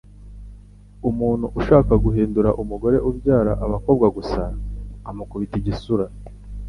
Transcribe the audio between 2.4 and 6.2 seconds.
umugore ubyara abakobwa gusa, amukubita igisura